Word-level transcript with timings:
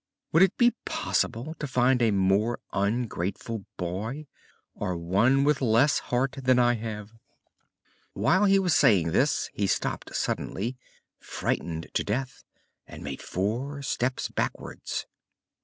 Would 0.31 0.41
it 0.41 0.57
be 0.57 0.73
possible 0.83 1.53
to 1.59 1.67
find 1.67 2.01
a 2.01 2.09
more 2.09 2.57
ungrateful 2.73 3.65
boy, 3.77 4.25
or 4.73 4.97
one 4.97 5.43
with 5.43 5.61
less 5.61 5.99
heart 6.09 6.37
than 6.41 6.57
I 6.57 6.73
have?" 6.73 7.11
Whilst 8.15 8.49
he 8.49 8.57
was 8.57 8.75
saying 8.75 9.11
this 9.11 9.51
he 9.53 9.67
stopped 9.67 10.15
suddenly, 10.15 10.75
frightened 11.19 11.91
to 11.93 12.03
death, 12.03 12.43
and 12.87 13.03
made 13.03 13.21
four 13.21 13.83
steps 13.83 14.27
backwards. 14.27 15.05